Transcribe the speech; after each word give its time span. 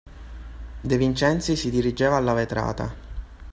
De 0.81 0.97
Vincenzi 0.97 1.55
si 1.55 1.69
dirigeva 1.69 2.15
alla 2.15 2.33
vetrata. 2.33 2.91